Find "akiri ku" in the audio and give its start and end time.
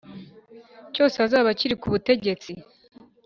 1.53-1.87